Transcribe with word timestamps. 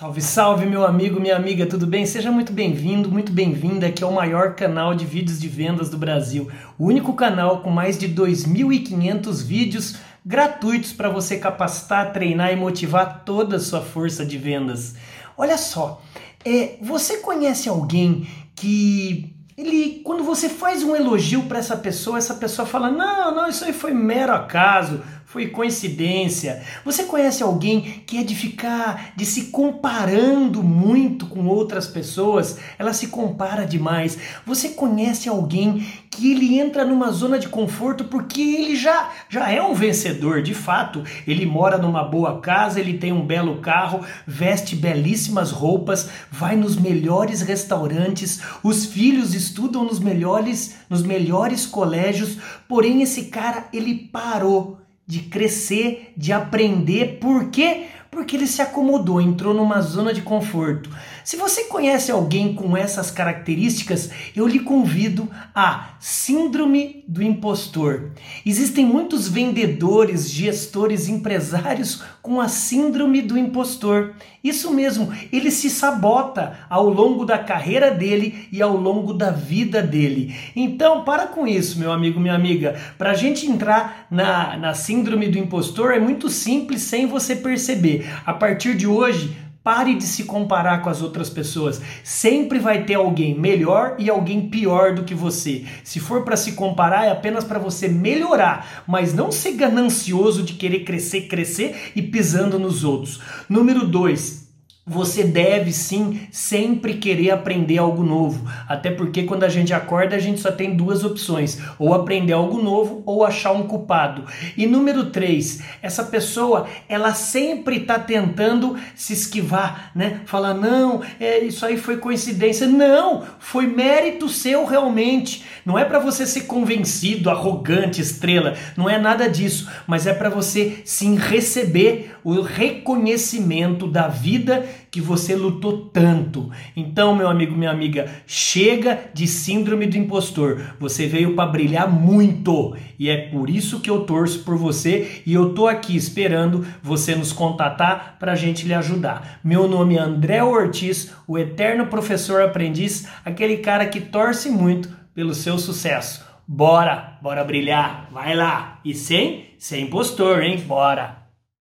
Salve, 0.00 0.22
salve, 0.22 0.64
meu 0.64 0.86
amigo, 0.86 1.20
minha 1.20 1.36
amiga, 1.36 1.66
tudo 1.66 1.86
bem? 1.86 2.06
Seja 2.06 2.32
muito 2.32 2.54
bem-vindo, 2.54 3.10
muito 3.10 3.30
bem-vinda 3.30 3.86
aqui 3.86 4.02
ao 4.02 4.10
maior 4.10 4.54
canal 4.54 4.94
de 4.94 5.04
vídeos 5.04 5.38
de 5.38 5.46
vendas 5.46 5.90
do 5.90 5.98
Brasil. 5.98 6.50
O 6.78 6.86
único 6.86 7.12
canal 7.12 7.60
com 7.60 7.68
mais 7.68 7.98
de 7.98 8.08
2.500 8.08 9.44
vídeos 9.44 9.96
gratuitos 10.24 10.90
para 10.90 11.10
você 11.10 11.36
capacitar, 11.36 12.14
treinar 12.14 12.50
e 12.50 12.56
motivar 12.56 13.24
toda 13.26 13.56
a 13.56 13.60
sua 13.60 13.82
força 13.82 14.24
de 14.24 14.38
vendas. 14.38 14.94
Olha 15.36 15.58
só, 15.58 16.00
é, 16.46 16.78
você 16.80 17.18
conhece 17.18 17.68
alguém 17.68 18.26
que 18.56 19.34
ele, 19.54 20.00
quando 20.02 20.24
você 20.24 20.48
faz 20.48 20.82
um 20.82 20.96
elogio 20.96 21.42
para 21.42 21.58
essa 21.58 21.76
pessoa, 21.76 22.16
essa 22.16 22.32
pessoa 22.32 22.66
fala: 22.66 22.90
Não, 22.90 23.34
não, 23.34 23.46
isso 23.46 23.66
aí 23.66 23.74
foi 23.74 23.92
mero 23.92 24.32
acaso, 24.32 25.02
foi 25.30 25.46
coincidência. 25.46 26.60
Você 26.84 27.04
conhece 27.04 27.40
alguém 27.40 28.02
que 28.04 28.18
é 28.18 28.24
de 28.24 28.34
ficar, 28.34 29.12
de 29.14 29.24
se 29.24 29.44
comparando 29.44 30.60
muito 30.60 31.24
com 31.26 31.46
outras 31.46 31.86
pessoas? 31.86 32.58
Ela 32.76 32.92
se 32.92 33.06
compara 33.06 33.64
demais. 33.64 34.18
Você 34.44 34.70
conhece 34.70 35.28
alguém 35.28 35.86
que 36.10 36.32
ele 36.32 36.58
entra 36.58 36.84
numa 36.84 37.12
zona 37.12 37.38
de 37.38 37.48
conforto 37.48 38.06
porque 38.06 38.40
ele 38.40 38.74
já, 38.74 39.08
já 39.28 39.48
é 39.48 39.62
um 39.62 39.72
vencedor, 39.72 40.42
de 40.42 40.52
fato. 40.52 41.04
Ele 41.24 41.46
mora 41.46 41.78
numa 41.78 42.02
boa 42.02 42.40
casa, 42.40 42.80
ele 42.80 42.98
tem 42.98 43.12
um 43.12 43.24
belo 43.24 43.58
carro, 43.58 44.04
veste 44.26 44.74
belíssimas 44.74 45.52
roupas, 45.52 46.10
vai 46.28 46.56
nos 46.56 46.74
melhores 46.74 47.40
restaurantes, 47.40 48.40
os 48.64 48.84
filhos 48.84 49.32
estudam 49.32 49.84
nos 49.84 50.00
melhores, 50.00 50.74
nos 50.90 51.04
melhores 51.04 51.66
colégios, 51.66 52.36
porém 52.66 53.00
esse 53.00 53.26
cara 53.26 53.68
ele 53.72 53.94
parou 53.94 54.80
de 55.10 55.22
crescer, 55.22 56.12
de 56.16 56.32
aprender. 56.32 57.18
Por 57.18 57.50
quê? 57.50 57.88
Porque 58.10 58.36
ele 58.36 58.46
se 58.46 58.60
acomodou, 58.60 59.20
entrou 59.20 59.54
numa 59.54 59.80
zona 59.80 60.12
de 60.12 60.22
conforto. 60.22 60.90
Se 61.24 61.36
você 61.36 61.64
conhece 61.64 62.10
alguém 62.10 62.54
com 62.54 62.76
essas 62.76 63.10
características, 63.10 64.10
eu 64.34 64.48
lhe 64.48 64.58
convido 64.58 65.30
a 65.54 65.90
Síndrome 66.00 67.04
do 67.06 67.22
Impostor. 67.22 68.10
Existem 68.44 68.84
muitos 68.84 69.28
vendedores, 69.28 70.28
gestores, 70.28 71.08
empresários 71.08 72.02
com 72.22 72.40
a 72.40 72.48
Síndrome 72.48 73.22
do 73.22 73.38
Impostor. 73.38 74.14
Isso 74.42 74.72
mesmo, 74.72 75.12
ele 75.30 75.50
se 75.50 75.68
sabota 75.68 76.58
ao 76.68 76.88
longo 76.88 77.26
da 77.26 77.38
carreira 77.38 77.90
dele 77.90 78.48
e 78.50 78.62
ao 78.62 78.74
longo 78.74 79.12
da 79.12 79.30
vida 79.30 79.82
dele. 79.82 80.34
Então, 80.56 81.04
para 81.04 81.26
com 81.26 81.46
isso, 81.46 81.78
meu 81.78 81.92
amigo, 81.92 82.18
minha 82.18 82.34
amiga. 82.34 82.80
Para 82.96 83.10
a 83.10 83.14
gente 83.14 83.46
entrar 83.46 84.06
na, 84.10 84.56
na 84.56 84.74
Síndrome 84.74 85.28
do 85.28 85.38
Impostor 85.38 85.92
é 85.92 86.00
muito 86.00 86.30
simples 86.30 86.82
sem 86.82 87.06
você 87.06 87.36
perceber. 87.36 87.99
A 88.24 88.32
partir 88.32 88.76
de 88.76 88.86
hoje, 88.86 89.36
Pare 89.62 89.94
de 89.94 90.04
se 90.04 90.24
comparar 90.24 90.80
com 90.80 90.88
as 90.88 91.02
outras 91.02 91.28
pessoas. 91.28 91.82
Sempre 92.02 92.58
vai 92.58 92.84
ter 92.84 92.94
alguém 92.94 93.38
melhor 93.38 93.94
e 93.98 94.08
alguém 94.08 94.48
pior 94.48 94.94
do 94.94 95.04
que 95.04 95.14
você. 95.14 95.66
Se 95.84 96.00
for 96.00 96.24
para 96.24 96.34
se 96.34 96.52
comparar, 96.52 97.04
é 97.04 97.10
apenas 97.10 97.44
para 97.44 97.58
você 97.58 97.86
melhorar, 97.86 98.84
mas 98.86 99.12
não 99.12 99.30
ser 99.30 99.52
ganancioso 99.52 100.42
de 100.42 100.54
querer 100.54 100.84
crescer, 100.84 101.28
crescer 101.28 101.92
e 101.94 102.00
pisando 102.00 102.58
nos 102.58 102.84
outros. 102.84 103.20
Número 103.50 103.86
2 103.86 104.49
você 104.86 105.22
deve 105.22 105.72
sim 105.72 106.22
sempre 106.32 106.94
querer 106.94 107.30
aprender 107.30 107.78
algo 107.78 108.02
novo, 108.02 108.50
até 108.66 108.90
porque 108.90 109.24
quando 109.24 109.44
a 109.44 109.48
gente 109.48 109.74
acorda 109.74 110.16
a 110.16 110.18
gente 110.18 110.40
só 110.40 110.50
tem 110.50 110.74
duas 110.74 111.04
opções: 111.04 111.60
ou 111.78 111.94
aprender 111.94 112.32
algo 112.32 112.60
novo 112.60 113.02
ou 113.04 113.24
achar 113.24 113.52
um 113.52 113.64
culpado. 113.64 114.24
E 114.56 114.66
número 114.66 115.10
três, 115.10 115.62
essa 115.82 116.04
pessoa 116.04 116.66
ela 116.88 117.12
sempre 117.14 117.76
está 117.76 117.98
tentando 117.98 118.76
se 118.94 119.12
esquivar, 119.12 119.92
né? 119.94 120.22
Falar 120.24 120.54
não, 120.54 121.02
é, 121.20 121.38
isso 121.40 121.64
aí 121.64 121.76
foi 121.76 121.98
coincidência. 121.98 122.66
Não, 122.66 123.22
foi 123.38 123.66
mérito 123.66 124.28
seu 124.28 124.64
realmente. 124.64 125.44
Não 125.64 125.78
é 125.78 125.84
para 125.84 125.98
você 125.98 126.26
ser 126.26 126.42
convencido, 126.42 127.30
arrogante, 127.30 128.00
estrela. 128.00 128.56
Não 128.76 128.88
é 128.88 128.98
nada 128.98 129.28
disso, 129.28 129.68
mas 129.86 130.06
é 130.06 130.14
para 130.14 130.30
você 130.30 130.78
sim 130.84 131.16
receber 131.16 132.16
o 132.24 132.40
reconhecimento 132.40 133.86
da 133.86 134.08
vida 134.08 134.66
que 134.90 135.00
você 135.00 135.34
lutou 135.34 135.86
tanto. 135.86 136.50
Então, 136.76 137.14
meu 137.14 137.28
amigo, 137.28 137.56
minha 137.56 137.70
amiga, 137.70 138.10
chega 138.26 139.10
de 139.12 139.26
síndrome 139.26 139.86
do 139.86 139.96
impostor. 139.96 140.74
Você 140.78 141.06
veio 141.06 141.34
para 141.34 141.50
brilhar 141.50 141.90
muito 141.90 142.76
e 142.98 143.08
é 143.08 143.28
por 143.28 143.48
isso 143.48 143.80
que 143.80 143.88
eu 143.88 144.00
torço 144.00 144.44
por 144.44 144.56
você 144.56 145.22
e 145.24 145.32
eu 145.32 145.54
tô 145.54 145.66
aqui 145.66 145.96
esperando 145.96 146.66
você 146.82 147.14
nos 147.14 147.32
contatar 147.32 148.16
para 148.18 148.32
a 148.32 148.36
gente 148.36 148.66
lhe 148.66 148.74
ajudar. 148.74 149.40
Meu 149.42 149.68
nome 149.68 149.96
é 149.96 150.00
André 150.00 150.42
Ortiz, 150.42 151.12
o 151.26 151.38
eterno 151.38 151.86
professor 151.86 152.42
aprendiz, 152.42 153.08
aquele 153.24 153.58
cara 153.58 153.86
que 153.86 154.00
torce 154.00 154.50
muito 154.50 154.88
pelo 155.14 155.34
seu 155.34 155.58
sucesso. 155.58 156.24
Bora, 156.46 157.18
bora 157.22 157.44
brilhar, 157.44 158.08
vai 158.10 158.34
lá. 158.34 158.80
E 158.84 158.92
sem, 158.92 159.54
sem 159.56 159.84
impostor, 159.84 160.42
hein? 160.42 160.58
Bora. 160.66 161.19